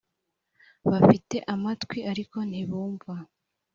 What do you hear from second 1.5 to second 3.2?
amatwi ariko ntibumva